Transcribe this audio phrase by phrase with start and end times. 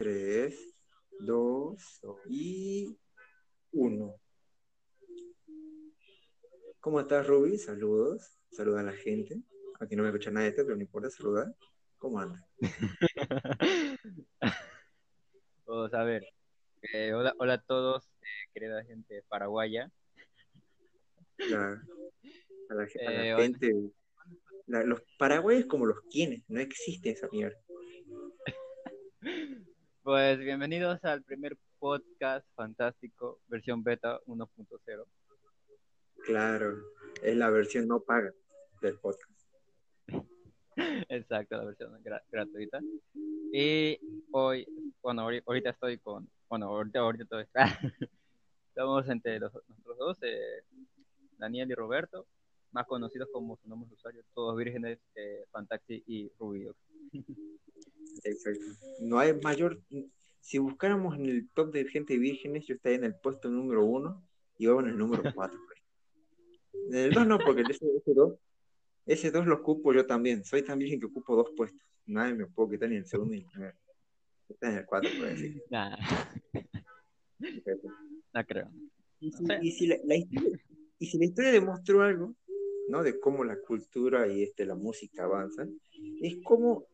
[0.00, 0.74] 3,
[1.18, 2.00] 2
[2.30, 2.96] y
[3.72, 4.14] 1.
[6.80, 7.58] ¿Cómo estás, Ruby?
[7.58, 8.38] Saludos.
[8.50, 9.42] Saluda a la gente.
[9.78, 11.54] Aquí no me escucha nadie, pero no importa, saluda.
[11.98, 12.42] ¿Cómo andas?
[15.66, 16.24] Vamos a ver.
[16.94, 19.92] Eh, hola, hola a todos, eh, querida gente paraguaya.
[21.36, 21.72] La-
[22.70, 23.70] a la, a la Eh, gente.
[24.66, 27.60] la- los paraguayos como los quienes, no existe esa mierda.
[30.02, 35.04] Pues bienvenidos al primer podcast fantástico, versión beta 1.0.
[36.24, 36.76] Claro,
[37.22, 38.32] es la versión no paga
[38.80, 39.30] del podcast.
[41.08, 42.80] Exacto, la versión gra- gratuita.
[43.52, 43.98] Y
[44.32, 44.66] hoy,
[45.02, 47.44] bueno, ahori- ahorita estoy con, bueno, ahorita, ahorita estoy,
[48.68, 50.62] estamos entre los- nosotros dos, eh,
[51.38, 52.26] Daniel y Roberto,
[52.72, 56.74] más conocidos como su nombre de usuario, todos vírgenes, eh, Fantaxi y Rubio.
[58.24, 58.64] Exacto.
[59.00, 59.80] No hay mayor.
[60.40, 64.22] Si buscáramos en el top de gente vírgenes, yo estaría en el puesto número uno
[64.58, 65.58] y vamos en el número cuatro.
[66.88, 68.38] En el dos no, porque ese, ese dos,
[69.06, 70.44] ese dos lo ocupo yo también.
[70.44, 71.80] Soy tan virgen que ocupo dos puestos.
[72.06, 73.76] Nadie me puedo quitar ni el segundo ni el primero.
[74.48, 75.62] Está en el cuatro, por decir.
[75.70, 75.96] Nah,
[78.34, 78.68] no creo.
[79.20, 79.58] Y si, No sé.
[79.62, 80.58] y si la, la historia,
[80.98, 82.34] y si la historia demostró algo,
[82.90, 83.02] ¿no?
[83.02, 85.80] De cómo la cultura y este, la música avanzan,
[86.20, 86.86] es como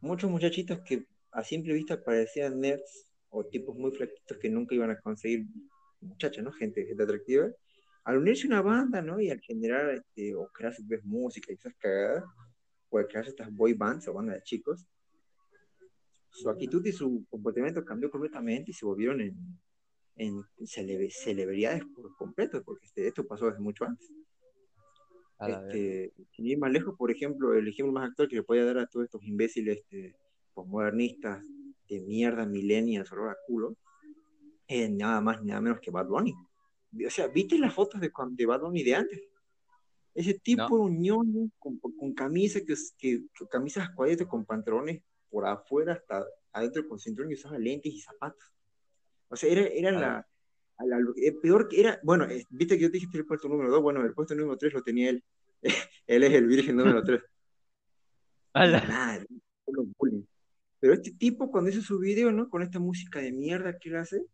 [0.00, 4.90] muchos muchachitos que a simple vista parecían nerds o tipos muy flaquitos que nunca iban
[4.90, 5.46] a conseguir
[6.00, 6.52] muchachas, ¿no?
[6.52, 7.48] Gente, gente atractiva,
[8.04, 9.20] al unirse a una banda, ¿no?
[9.20, 12.24] Y al generar este, o crear su vez música y esas cagadas,
[12.90, 14.86] o al crear estas boy bands o bandas de chicos,
[16.30, 19.36] su actitud y su comportamiento cambió completamente y se volvieron en,
[20.16, 24.10] en cele- celebridades por completo, porque este, esto pasó desde mucho antes.
[25.48, 28.78] Este, sin ir más lejos, por ejemplo, el ejemplo más actual que le podía dar
[28.78, 30.14] a todos estos imbéciles este,
[30.54, 31.42] posmodernistas
[31.88, 33.76] de mierda, millennials, olor a culo,
[34.66, 36.32] es nada más ni nada menos que Bad Bunny.
[37.06, 39.20] O sea, ¿viste las fotos de, de Bad Bunny de antes?
[40.14, 40.74] Ese tipo No.
[40.76, 45.94] era un ñoño con, con camisa que, que, que- camisas cuadritos con pantalones por afuera
[45.94, 48.52] hasta adentro con cinturón y usaba lentes y zapatos.
[49.28, 50.00] O sea, era, era Ah.
[50.00, 53.48] la, a eh, peor que era, bueno, eh, viste que yo te dije el puesto
[53.48, 55.24] número 2, bueno, el puesto número 3 lo tenía él.
[56.06, 57.20] él es el virgen número 3.
[58.54, 58.80] Ala.
[58.86, 59.24] Nada.
[60.80, 62.48] Pero este tipo, cuando hizo su video, ¿no?
[62.48, 64.26] Con esta música de mierda que él hace,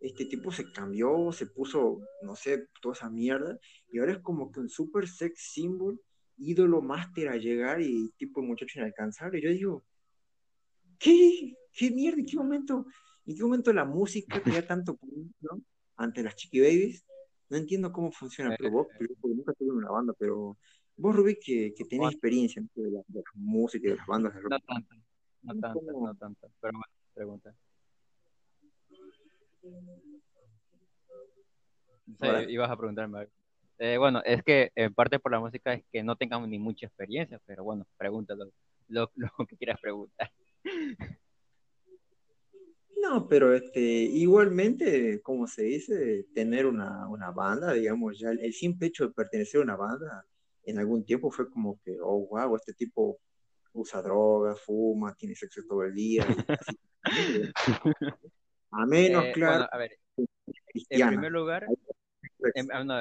[0.00, 4.50] este tipo se cambió, se puso, no sé, toda esa mierda, y ahora es como
[4.50, 6.00] que un super sex symbol,
[6.36, 9.40] ídolo máster a llegar y tipo muchacho inalcanzable.
[9.40, 9.84] Yo digo,
[10.98, 11.54] ¿qué?
[11.72, 12.18] ¿Qué mierda?
[12.18, 12.86] ¿En qué momento?
[13.24, 14.98] ¿En qué momento la música crea tanto
[15.40, 15.62] ¿no?
[15.96, 17.06] Ante las chiqui babies?
[17.48, 20.58] No entiendo cómo funciona, pero vos, porque nunca tuve una banda, pero
[21.02, 22.10] vos, Rubí, que, que tenés Bueno.
[22.12, 24.52] experiencia de, la, de la música y de las bandas de rock.
[24.52, 24.94] No tanto,
[25.42, 26.50] no tanto, no tanto.
[26.60, 27.54] Pero bueno, pregunta.
[32.20, 33.32] Sí, ibas a preguntarme algo.
[33.78, 36.86] Eh, bueno, es que en parte por la música es que no tengamos ni mucha
[36.86, 38.44] experiencia, pero bueno, pregúntalo
[38.88, 40.30] lo, lo que quieras preguntar.
[43.02, 48.52] No, pero este, igualmente, como se dice, tener una, una banda, digamos, ya el, el
[48.52, 50.24] simple hecho de pertenecer a una banda
[50.64, 53.18] en algún tiempo fue como que, oh, wow, este tipo
[53.72, 56.26] usa drogas, fuma, tiene sexo todo el día.
[58.74, 60.26] A menos, Eh, claro, bueno, a ver, en
[60.66, 61.10] cristiana.
[61.12, 61.66] primer lugar,
[62.54, 62.96] em- ah, no,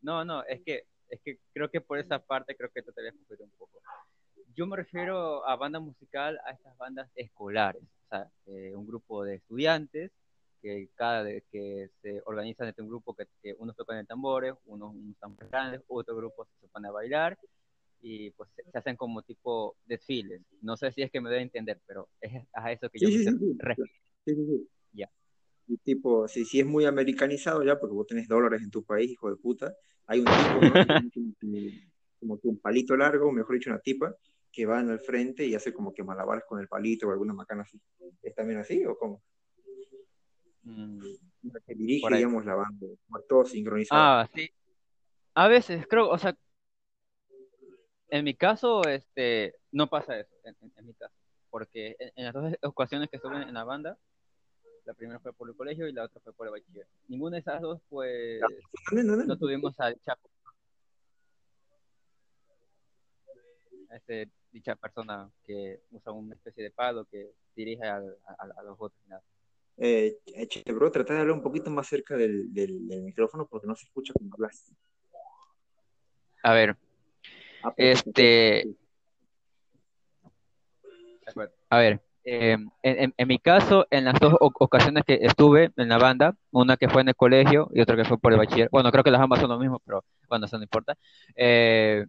[0.00, 3.44] no, no, es que, es que creo que por esa parte creo que te confundido
[3.44, 3.82] un poco.
[4.54, 9.24] Yo me refiero a banda musical a estas bandas escolares, o sea, eh, un grupo
[9.24, 10.10] de estudiantes
[10.64, 14.54] que cada vez que se organizan entre un grupo que, que unos tocan el tambores,
[14.64, 17.38] unos, unos tambores grandes, otro grupo se pone a bailar
[18.00, 20.40] y pues se, hacen como tipo desfiles.
[20.62, 23.18] No sé si es que me a entender, pero es a eso que yo Sí,
[23.18, 23.54] me sí,
[24.24, 24.68] sí, sí.
[24.94, 25.10] Ya.
[25.68, 29.10] Y tipo, si, si es muy americanizado ya, porque vos tenés dólares en tu país,
[29.10, 29.74] hijo de puta,
[30.06, 30.72] hay un tipo, ¿no?
[32.20, 34.16] como que- un palito largo, mejor dicho, una tipa,
[34.50, 37.34] que va en el frente y hace como que malabares con el palito o alguna
[37.34, 37.78] macana así.
[38.22, 39.22] ¿Es también así o cómo?
[40.64, 40.98] Mm.
[41.66, 42.86] Que dirige, digamos, la banda,
[43.28, 44.00] todo sincronizado.
[44.00, 44.50] Ah, sí.
[45.34, 46.36] A veces creo, o sea,
[48.08, 51.14] en mi caso, este, no pasa eso, en, en- en mi caso,
[51.50, 53.98] porque en, en las dos ocasiones que estuve en la banda,
[54.86, 56.86] la primera fue por el colegio y la otra fue por el bachiller.
[57.08, 58.40] Ninguna de esas dos, pues,
[58.92, 60.16] No, no, no, no tuvimos a dicha,
[63.90, 68.62] a este, dicha persona que usa una especie de palo que dirige al- a, a
[68.62, 69.00] los otros.
[69.08, 69.22] nada.
[69.76, 73.46] Eh, eh, che, bro, trata de hablar un poquito más cerca del, del, del micrófono
[73.46, 74.72] porque no se escucha cuando hablas.
[76.42, 76.76] A ver,
[77.64, 78.10] Ah, perfecto.
[78.20, 78.76] este,
[81.70, 86.36] a ver, eh, en, mi caso, en las dos ocasiones que estuve en la banda,
[86.50, 89.02] una que fue en el colegio y otra que fue por el bachiller, bueno, creo
[89.02, 90.94] que las ambas son lo mismo, pero bueno, eso no importa,
[91.36, 92.04] eh,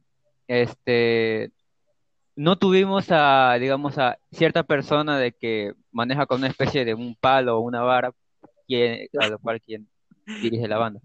[0.48, 1.52] este,
[2.36, 7.16] no tuvimos a, digamos, a cierta persona de que maneja con una especie de un
[7.16, 8.14] palo o una vara,
[8.68, 9.88] quien, a lo cual quien
[10.42, 11.00] dirige la banda.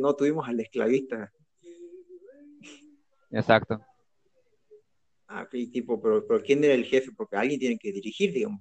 [0.00, 1.32] No tuvimos al esclavista.
[3.30, 3.80] Exacto.
[5.26, 7.10] Ah, tipo, pero, pero ¿quién era el jefe?
[7.16, 8.60] Porque alguien tiene que dirigir, digamos.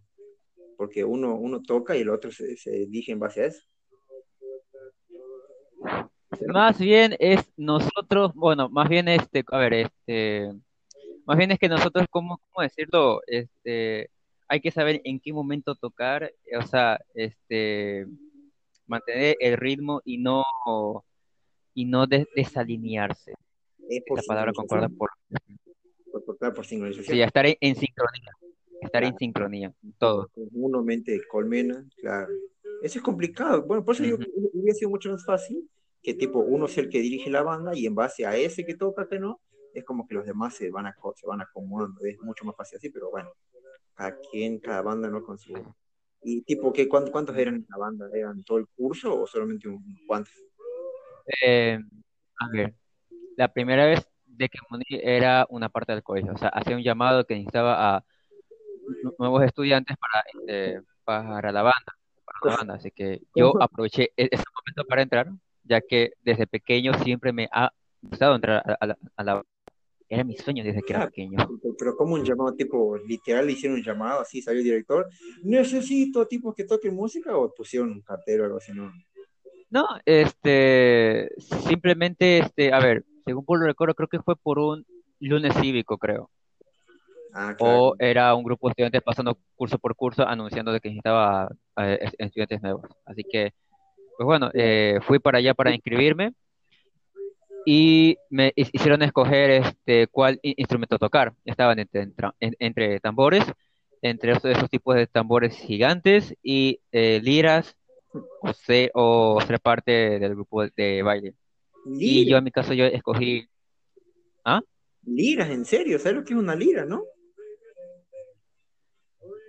[0.78, 3.62] Porque uno, uno toca y el otro se, se dirige en base a eso.
[6.48, 10.50] Más bien es nosotros, bueno, más bien este, a ver, este,
[11.26, 13.22] más bien es que nosotros, ¿cómo, cómo decirlo?
[13.28, 14.10] Este,
[14.54, 18.06] hay que saber en qué momento tocar, o sea, este,
[18.86, 20.44] mantener el ritmo y no,
[21.74, 23.34] y no desalinearse.
[23.90, 25.10] Esa palabra concuerda por,
[26.12, 27.16] por, por, sincronización.
[27.16, 28.32] Sí, estar en, sincronía,
[28.80, 30.30] estar en sincronía, todo.
[30.36, 32.32] Uno mente colmena, claro.
[32.84, 33.64] Eso es complicado.
[33.64, 34.18] Bueno, por eso yo
[34.54, 35.68] hubiera sido mucho más fácil
[36.04, 38.76] que tipo uno es el que dirige la banda y en base a ese que
[38.76, 39.42] toca que no,
[39.74, 42.06] es como que los demás se van, a, se van acomodando.
[42.06, 43.32] Es mucho más fácil así, pero bueno,
[44.04, 45.54] cada quien, cada banda no con su...
[46.22, 48.08] ¿Y tipo qué, cuántos, cuántos eran en la banda?
[48.14, 50.34] ¿Eran todo el curso o solamente unos cuantos?
[51.42, 51.80] Eh,
[52.40, 52.74] a ver,
[53.38, 56.84] la primera vez de que Moni era una parte del colegio, o sea, hacía un
[56.84, 58.06] llamado que necesitaba a
[59.20, 64.30] nuevos estudiantes para, este, para la banda, para la banda, así que yo aproveché e-,
[64.32, 65.30] ese momento para entrar,
[65.64, 67.72] ya que desde pequeño siempre me ha
[68.02, 69.44] gustado entrar a, la, a la
[70.14, 71.38] era mi sueño desde que era pequeño.
[71.78, 75.08] Pero como un llamado tipo, literal, hicieron un llamado así, salió el director,
[75.44, 78.92] necesito tipos que toquen música o pusieron un cartero o algo así, ¿no?
[79.70, 81.32] No, este,
[81.68, 84.86] simplemente, este, a ver, según por lo recuerdo, creo que fue por un
[85.20, 86.30] lunes cívico, creo.
[87.34, 91.50] Ah, o era un grupo de estudiantes pasando curso por curso anunciando de que necesitaba
[91.78, 92.86] eh, estudiantes nuevos.
[93.06, 93.54] Así que,
[94.18, 96.34] pues bueno, eh, fui para allá para inscribirme
[97.66, 101.34] y me hicieron escoger este cuál instrumento tocar.
[101.46, 103.44] Estaban entre, entre, tambores,
[104.02, 107.76] entre esos, tipos de tambores gigantes y eh, liras
[108.42, 111.34] o ser, o ser parte del grupo de baile.
[111.86, 113.48] Y yo en mi caso yo escogí...
[114.46, 114.62] ¿Ah?
[115.06, 117.04] Liras, en serio, ¿sabes lo que es una lira, no?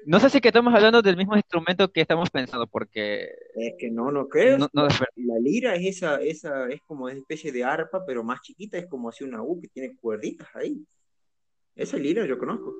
[0.07, 3.29] No sé si que estamos hablando del mismo instrumento que estamos pensando, porque...
[3.55, 4.59] Es que no, no creo.
[4.73, 8.87] la, lira es esa, esa, es como una especie de arpa, pero más chiquita, es
[8.87, 10.85] como así una U que tiene cuerditas ahí.
[11.75, 12.75] Esa lira yo conozco.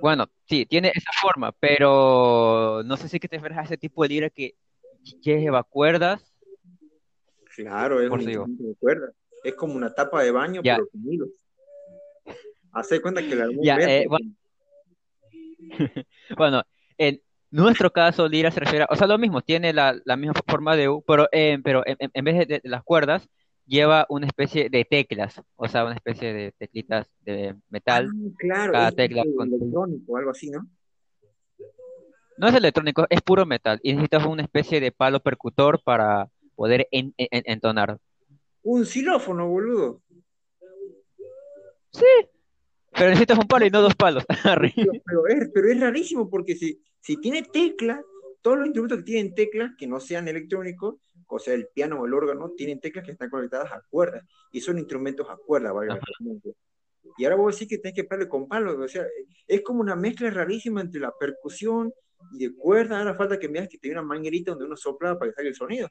[0.00, 4.02] Bueno, sí, tiene esa forma, pero no sé si que te refieres a ese tipo
[4.02, 4.54] de lira que
[5.22, 6.32] lleva cuerdas
[7.54, 9.12] Claro, es un de cuerda.
[9.44, 11.30] Es como una tapa de baño, pero con hilos.
[12.72, 14.34] Hace cuenta que la ya, eh, bueno.
[16.98, 17.20] en
[17.50, 21.04] nuestro caso, Lira se refiere, o sea, lo mismo, tiene la, misma forma de U,
[21.06, 21.28] pero,
[21.62, 23.28] pero en, vez de, las cuerdas,
[23.66, 28.10] lleva una especie de teclas, o sea, una especie de teclitas de metal.
[28.10, 29.52] Ah, claro, cada tecla con...
[29.52, 30.66] electrónico, algo así, ¿no?
[32.38, 36.88] No es electrónico, es puro metal, y necesitas una especie de palo percutor para poder
[36.90, 37.98] entonar.
[38.62, 40.00] Un xilófono, boludo.
[41.92, 42.06] Sí,
[42.92, 44.24] pero necesitas un palo y no dos palos.
[45.06, 48.00] pero, es, pero es rarísimo porque si, si tiene teclas,
[48.40, 50.96] todos los instrumentos que tienen teclas que no sean electrónicos,
[51.26, 54.60] o sea, el piano o el órgano, tienen teclas que están conectadas a cuerdas y
[54.60, 55.98] son instrumentos a cuerda, ¿vale?
[57.16, 59.06] Y ahora vos decís que tenés que pegarle con palos, o sea,
[59.46, 61.92] es como una mezcla rarísima entre la percusión
[62.32, 62.98] y de cuerda.
[62.98, 65.54] Ahora falta que veas que tiene una manguerita donde uno sopla para que salga el
[65.56, 65.88] sonido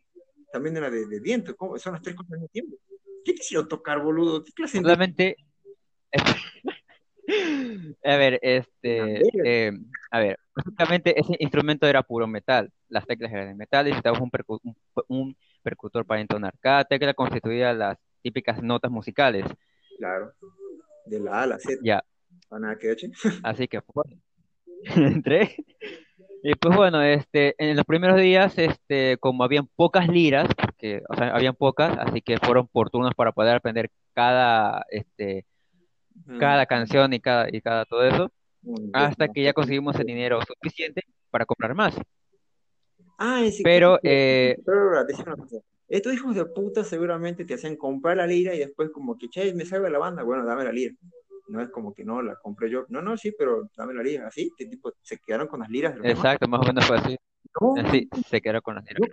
[0.52, 1.56] también era de, de viento.
[1.56, 1.78] ¿Cómo?
[1.80, 2.76] Son las tres cosas al mismo tiempo.
[3.24, 4.44] ¿Qué quisieron tocar, boludo?
[4.44, 5.38] ¿Qué clase Solamente.
[8.04, 9.22] A ver, este.
[9.44, 9.72] Eh,
[10.12, 12.72] a ver, básicamente ese instrumento era puro metal.
[12.90, 14.32] Las teclas eran de metal y necesitabas un,
[15.08, 16.54] un, percutor para entonar.
[16.60, 19.46] Cada tecla constituía las típicas notas musicales.
[19.98, 20.34] Claro.
[21.06, 21.80] De la A a la Z.
[21.84, 22.04] Ya.
[22.80, 22.96] Que
[23.44, 24.22] Así que, bueno,
[24.96, 25.56] entré
[26.44, 31.16] y pues bueno, este, en los primeros días, este, como habían pocas liras, porque, o
[31.16, 35.46] sea, habían pocas, así que fueron por turnos para poder aprender cada, este,
[36.40, 38.32] cada canción y cada, y cada todo eso,
[38.94, 41.96] hasta que ya conseguimos el dinero suficiente para comprar más.
[43.18, 44.58] Ah, pero, eh,
[45.88, 49.54] estos hijos de puta seguramente te hacían comprar la lira y después como que, che,
[49.54, 50.96] me salgo de la banda, bueno, dame la lira
[51.52, 52.86] no es como que no, la compré yo.
[52.90, 54.28] No, no, sí, pero dame la lira.
[54.28, 55.96] Así, tipo, se quedaron con las liras.
[56.04, 57.18] Exacto, más o menos fue así.
[57.92, 59.10] Sí, se quedaron con las liras.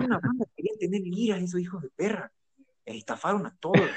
[0.00, 2.30] Una banda querían tener liras esos hijos de perra.
[2.84, 3.90] Estafaron a todos.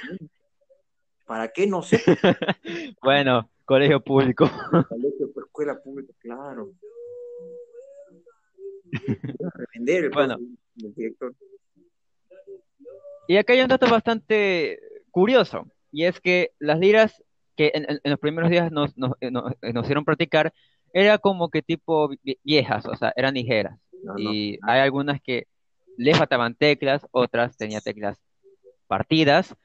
[1.26, 1.68] ¿Para qué?
[1.68, 2.02] No sé.
[3.02, 4.50] bueno, Colegio público.
[4.90, 6.72] Colegio, pues, escuela pública, claro.
[9.56, 10.38] Revender el Bueno.
[10.76, 11.34] del director.
[13.28, 14.80] Y acá hay un dato bastante
[15.12, 17.24] curioso, y es que las liras
[17.56, 20.54] que en, los primeros días nos, nos, eh, nos- eh, nos hicieron practicar,
[20.92, 23.80] era como que tipo vie- viejas, o sea, eran ligeras.
[24.04, 24.20] No, no.
[24.34, 25.48] Y hay algunas que
[25.98, 28.18] les faltaban teclas, otras tenían teclas
[28.88, 29.56] partidas,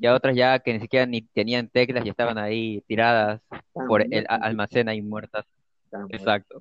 [0.00, 3.40] y a otras ya que ni siquiera ni tenían teclas y estaban ahí tiradas
[3.72, 5.44] por el almacén ahí muertas.
[6.10, 6.60] Exacto.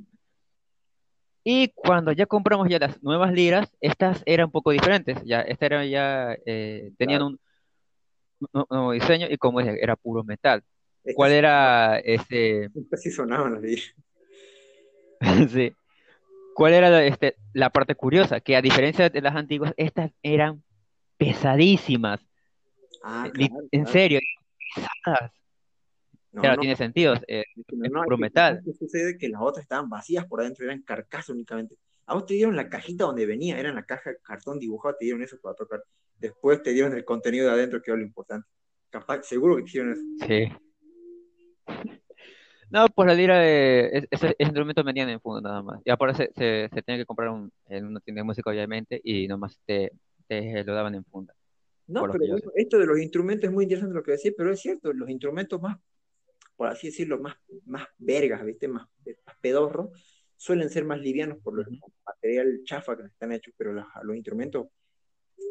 [1.43, 5.23] Y cuando ya compramos ya las nuevas liras, estas eran un poco diferentes.
[5.23, 7.39] Ya, estas eran ya, eh, tenían un
[8.53, 10.63] nu- nuevo diseño y como dije, era puro metal.
[11.15, 12.01] ¿Cuál sí- era
[12.97, 13.93] sí sonaban las liras.
[15.51, 15.71] sí,
[16.53, 18.41] cuál era la, este, la parte curiosa?
[18.41, 20.63] Que a diferencia de las antiguas, estas eran
[21.17, 22.26] pesadísimas.
[23.03, 23.91] Ah, Li- claro, en claro.
[23.91, 24.19] serio,
[24.75, 25.31] pesadas.
[26.31, 27.13] No, Claro, no, tiene sentido.
[27.27, 28.59] eh, no, puro metal.
[28.61, 31.75] ¿sabes qué sucede que las otras estaban vacías por adentro, eran carcasa únicamente.
[32.05, 34.95] A vos te dieron la cajita donde venía, era en la caja de cartón dibujado,
[34.99, 35.83] te dieron eso para tocar.
[36.19, 38.47] Después te dieron el contenido de adentro, que era lo importante.
[38.89, 40.01] Capaz, seguro que hicieron eso.
[40.27, 40.47] Sí.
[42.69, 45.81] No, pues la lira de es- ese, ese instrumento venían en funda nada más.
[45.85, 48.99] Y aparte se, se, se tenía que comprar un, en una tienda de música, obviamente,
[49.05, 49.93] y nomás te,
[50.27, 51.33] te lo daban en funda.
[51.87, 54.59] No, pero yo esto de los instrumentos es muy interesante lo que decís, pero es
[54.59, 55.77] cierto, los instrumentos más,
[56.55, 58.67] por así decirlo, más, más vergas, ¿viste?
[58.67, 58.87] Más,
[59.25, 59.89] más pedorros,
[60.35, 64.67] suelen ser más livianos por el material chafa que están hechos, pero los, los instrumentos,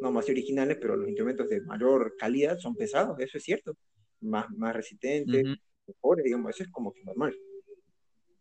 [0.02, 3.76] no más originales, pero los instrumentos de mayor calidad son pesados, eso es cierto.
[4.21, 5.55] Más, más resistentes, Ujú,
[5.87, 7.35] mejores, digamos, eso es como que normal,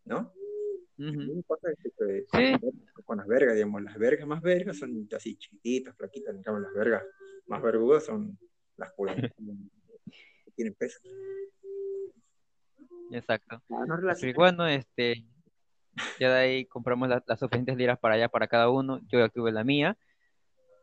[0.05, 0.33] ¿no?
[1.47, 2.57] Pasa que- Sí.
[3.05, 6.73] con las vergas, digamos, las vergas más vergas son así chiquititas, flaquitas, en cambio las
[6.73, 7.03] vergas
[7.47, 8.37] más vergudas son
[8.77, 9.31] las culas que
[10.55, 10.99] tienen peso.
[13.11, 13.61] Exacto.
[13.69, 14.31] Ah, no relaciona.
[14.31, 15.25] y bueno, este,
[16.19, 18.99] ya de ahí compramos la- las suficientes liras para allá, para cada uno.
[19.07, 19.97] Yo ya tuve la mía.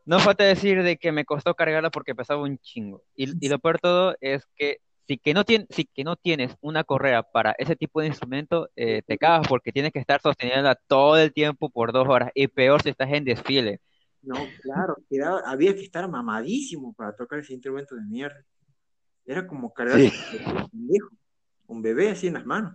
[0.05, 3.03] No falta decir de que me costó cargarla porque pesaba un chingo.
[3.15, 4.77] Y, y lo peor todo es que
[5.07, 8.69] si que no, tien- si que no tienes una correa para ese tipo de instrumento,
[8.75, 12.31] eh, te cagas porque tienes que estar sosteniéndola todo el tiempo por dos horas.
[12.35, 13.79] Y peor si estás en desfile.
[14.23, 18.43] No, claro, era- había que estar mamadísimo para tocar ese instrumento de mierda.
[19.25, 20.11] Era como cargar Sí.
[20.71, 21.09] un viejo,
[21.67, 22.73] un bebé así en las manos.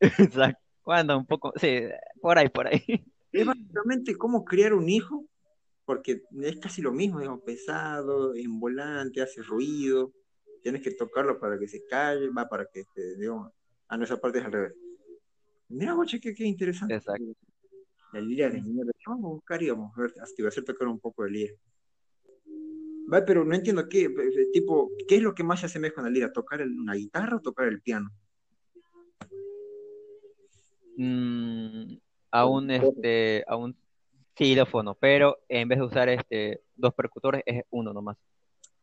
[0.00, 0.60] Exacto.
[0.82, 1.80] Cuando un poco, sí,
[2.20, 2.82] por ahí, por ahí.
[3.32, 5.24] Es básicamente cómo criar un hijo,
[5.84, 10.12] porque es casi lo mismo, digamos, pesado, en volante, hace ruido,
[10.62, 13.52] tienes que tocarlo para que se calle, va para que, este, digamos,
[13.88, 14.74] a nuestra parte es al revés.
[15.68, 16.94] Mira, guache, qué, qué interesante.
[16.94, 17.24] Exacto.
[18.12, 18.92] La lira de mierda.
[19.06, 21.30] Vamos a buscar y vamos a ver, hasta voy a hacer tocar un poco de
[21.30, 21.54] lira.
[23.12, 24.08] Va, pero no entiendo qué,
[24.52, 26.32] tipo, ¿qué es lo que más se asemeja con la lira?
[26.32, 28.10] ¿Tocar el- una guitarra o tocar el piano?
[30.96, 31.94] Mm,
[32.30, 33.74] a un este a un
[34.36, 38.16] xilófono, pero en vez de usar este dos percutores es uno nomás.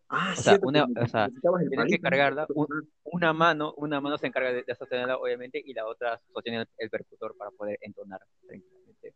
[0.10, 1.30] Ah, O sea, una- que o sea,
[1.70, 5.74] tienes que cargarla, un- Una mano, una mano se encarga de, de sostenerla obviamente y
[5.74, 8.20] la otra sostiene el, el percutor para poder entonar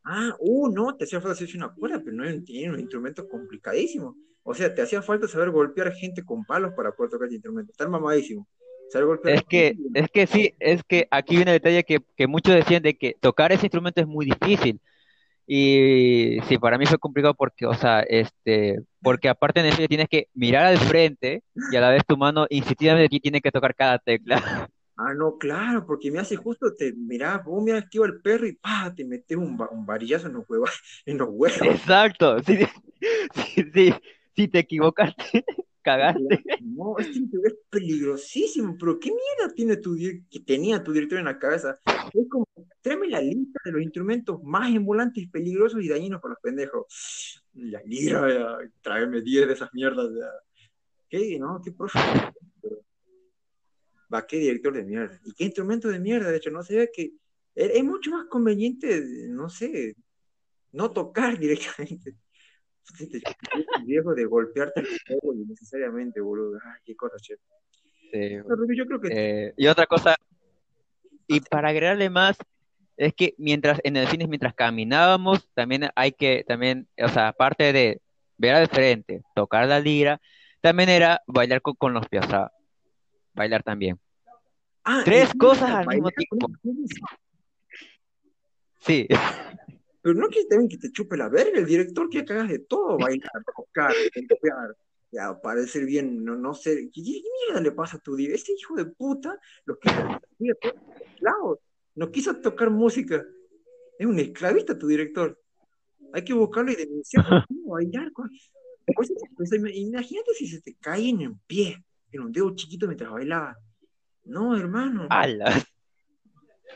[0.03, 4.15] Ah, uh, no, te hacía falta hacerse una cuerda, pero no tiene un instrumento complicadísimo.
[4.43, 7.71] O sea, te hacía falta saber golpear gente con palos para poder tocar ese instrumento.
[7.71, 8.47] Estar mamadísimo.
[8.89, 11.99] Saber golpear Es que, gente es que sí, es que aquí viene el detalle que,
[12.15, 14.79] que muchos decían de que tocar ese instrumento es muy difícil.
[15.47, 20.07] Y sí, para mí fue complicado porque, o sea, este, porque aparte de eso tienes
[20.07, 23.99] que mirar al frente y a la vez tu mano instintivamente tiene que tocar cada
[23.99, 24.35] tecla.
[25.03, 28.53] Ah, no, claro, porque me hace justo, te mirá, vos que iba el perro y
[28.53, 30.69] pa, te metes un, un varillazo en los huevos,
[31.05, 31.61] en los huevos.
[31.61, 32.59] Exacto, sí,
[33.33, 33.93] sí, sí,
[34.35, 35.43] si te equivocaste,
[35.81, 36.43] cagaste.
[36.61, 41.39] No, es, es peligrosísimo, pero ¿qué mierda tiene tu, que tenía tu director en la
[41.39, 41.79] cabeza?
[42.13, 42.45] Es como,
[42.81, 47.43] tráeme la lista de los instrumentos más embolantes, peligrosos y dañinos para los pendejos.
[47.53, 50.09] La lira, tráeme 10 de esas mierdas.
[50.11, 50.29] ya.
[51.09, 51.39] ¿Qué?
[51.39, 51.97] No, qué profe.
[54.13, 55.19] Va, qué director de mierda.
[55.23, 56.31] ¿Y qué instrumento de mierda?
[56.31, 57.13] De hecho, no se ve que
[57.55, 59.95] es, es mucho más conveniente, no sé,
[60.71, 62.15] no tocar directamente.
[63.85, 66.59] Viejo de golpearte el huevo innecesariamente, boludo.
[66.63, 67.35] Ay, qué cosa, che.
[68.11, 68.35] Sí,
[68.75, 70.15] yo creo que Eh, y otra cosa,
[71.27, 72.37] y para agregarle más,
[72.97, 77.71] es que mientras en el cine, mientras caminábamos, también hay que, también, o sea, aparte
[77.71, 78.01] de
[78.37, 80.19] ver al frente, tocar la lira,
[80.59, 82.51] también era bailar con, con los pies, o sea,
[83.33, 83.99] bailar también.
[84.83, 86.47] Ah, Tres cosas al mismo tiempo.
[88.79, 89.07] Sí,
[90.01, 92.97] Pero no que también que te chupe la verga, el director que cagas de todo,
[92.97, 94.75] bailar, tocar, golpear.
[95.11, 98.39] ya parecer bien, no, no sé, ¿qué, mierda le pasa a tu director?
[98.39, 99.91] Este hijo de puta, lo que
[101.93, 103.23] no quiso tocar música,
[103.99, 105.39] es un esclavista tu director,
[106.11, 107.45] hay que buscarlo y denunciarlo,
[108.95, 113.11] pues, pues, imagínate si se te cae en el pie, en un dedo chiquito mientras
[113.11, 113.57] bailaba,
[114.23, 115.07] no, hermano.
[115.09, 115.63] ¡Hala!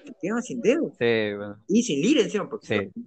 [0.03, 0.89] Te quedas sin dedo.
[0.99, 1.63] Sí, bueno.
[1.67, 3.01] Y sin lira encima, porque sí.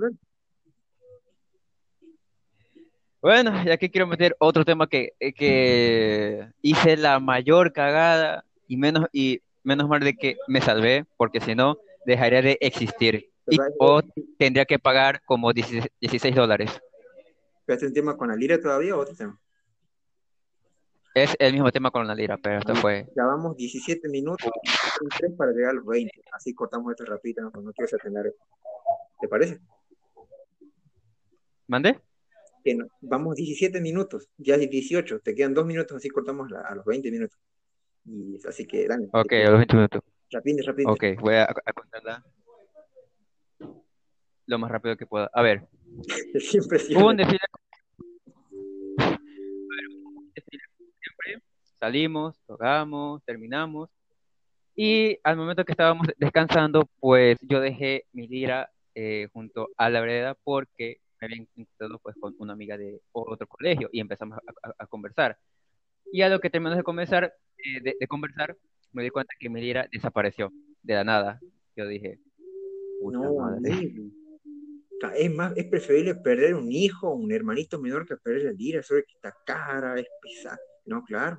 [3.20, 8.76] Bueno, ya que quiero meter otro tema que, eh, que hice la mayor cagada y
[8.76, 13.30] menos, y menos mal de que me salvé, porque si no, dejaría de existir.
[13.50, 14.02] Y, o
[14.38, 16.70] tendría que pagar como 16, dólares.
[17.64, 19.38] ¿Pero un tema con la lira todavía o otro tema?
[21.18, 23.08] Es el mismo tema con la lira, pero esto fue.
[23.16, 24.48] Ya vamos 17 minutos
[25.36, 26.12] para llegar a los 20.
[26.30, 28.36] Así cortamos esto rápido, no, no quiero atender.
[29.20, 29.58] ¿Te parece?
[31.66, 32.00] ¿Mande?
[33.00, 37.38] vamos 17 minutos, ya 18, te quedan dos minutos, así cortamos a los 20 minutos.
[38.04, 39.08] Y así que dale.
[39.12, 40.02] Ok, a los 20 minutos.
[40.30, 40.92] Rápido, rápido.
[40.92, 42.24] Ok, voy a, contarla
[44.46, 45.30] lo más rápido que pueda.
[45.32, 45.66] A ver.
[46.38, 47.40] Siempre, Hubo un desfile.
[51.78, 53.88] Salimos, tocamos, terminamos.
[54.74, 60.00] Y al momento que estábamos descansando, pues yo dejé mi lira eh, junto a la
[60.00, 64.38] vereda porque me había encontrado pues con una amiga de otro colegio y empezamos
[64.78, 65.38] a, conversar.
[66.12, 68.56] Y a lo que terminamos de conversar, eh, de, conversar,
[68.92, 71.40] me di cuenta que mi lira desapareció de la nada.
[71.76, 72.18] Yo dije,
[73.02, 73.56] no,
[75.14, 79.04] es más, es preferible perder un hijo, un hermanito menor que perder la lira, sobre
[79.04, 80.58] que está cara, es pesada.
[80.86, 81.38] No, claro.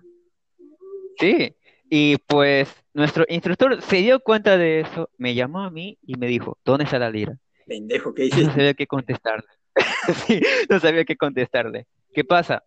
[1.20, 1.56] Sí,
[1.90, 6.28] y pues nuestro instructor se dio cuenta de eso, me llamó a mí y me
[6.28, 7.38] dijo, ¿dónde está la lira?
[7.68, 8.48] Pendejo, ¿qué dices?
[8.48, 9.48] No sabía qué contestarle.
[10.26, 11.88] sí, no sabía qué contestarle.
[12.14, 12.64] ¿Qué pasa?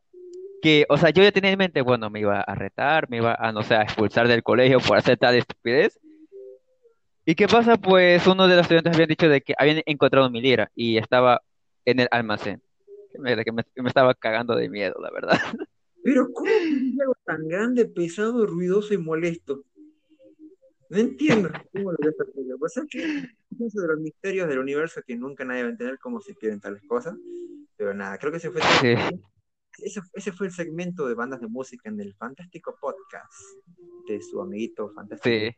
[0.61, 3.35] Que, o sea, yo ya tenía en mente, bueno, me iba a retar, me iba
[3.35, 5.99] a, no sé, a expulsar del colegio por hacer tal estupidez.
[7.25, 7.77] ¿Y qué pasa?
[7.77, 11.43] Pues uno de los estudiantes habían dicho de que habían encontrado mi lira y estaba
[11.85, 12.63] en el almacén.
[13.13, 15.39] Que me, me estaba cagando de miedo, la verdad.
[16.03, 19.65] Pero ¿cómo es algo tan grande, pesado, ruidoso y molesto?
[20.89, 22.15] No entiendo cómo lo ves
[22.59, 23.03] Pues es que
[23.65, 26.61] es de los misterios del universo que nunca nadie va a entender cómo se pierden
[26.61, 27.17] tales cosas.
[27.77, 28.61] Pero nada, creo que ese fue,
[29.79, 33.33] ese, fue el segmento de bandas de música en el fantástico podcast
[34.07, 35.57] de su amiguito fantástico.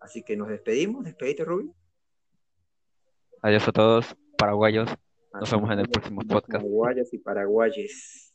[0.00, 1.04] Así que nos despedimos.
[1.04, 1.72] Despedite, Ruby.
[3.42, 4.88] Adiós a todos, paraguayos.
[5.32, 6.62] Nos vemos en el próximo podcast.
[6.62, 8.33] Paraguayos y paraguayes.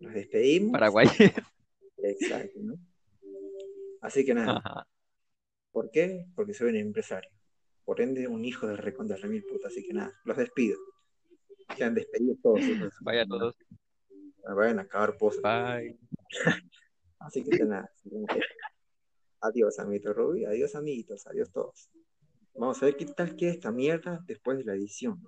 [0.00, 0.72] Nos despedimos.
[0.72, 1.14] Paraguayes.
[1.98, 2.74] Exacto, ¿no?
[4.00, 4.86] Así que nada.
[5.72, 6.26] ¿Por qué?
[6.34, 7.30] Porque soy un empresario.
[7.84, 9.68] Por ende, un hijo de recontra remil puta.
[9.68, 10.78] Así que nada, los despido.
[11.76, 12.60] Se han despedido todos.
[13.02, 13.56] Vaya todos.
[14.56, 15.42] Vayan a acabar pozos.
[15.42, 15.98] Bye.
[17.18, 17.90] así que nada.
[19.42, 20.46] Adiós, amiguito Ruby.
[20.46, 21.26] Adiós, amiguitos.
[21.26, 21.90] Adiós todos.
[22.54, 25.22] Vamos a ver qué tal queda esta mierda después de la edición.